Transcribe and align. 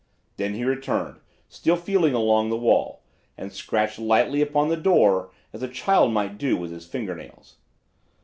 Then 0.37 0.55
he 0.55 0.63
returned, 0.65 1.19
still 1.47 1.75
feeling 1.75 2.15
along 2.15 2.49
the 2.49 2.57
wall, 2.57 3.03
and 3.37 3.53
scratched 3.53 3.99
lightly 3.99 4.41
upon 4.41 4.69
the 4.69 4.75
door 4.75 5.29
as 5.53 5.61
a 5.61 5.67
child 5.67 6.11
might 6.11 6.39
do 6.39 6.57
with 6.57 6.71
his 6.71 6.87
finger 6.87 7.15
nails. 7.15 7.57